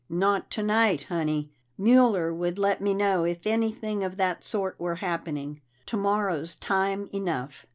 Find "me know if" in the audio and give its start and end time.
2.81-3.45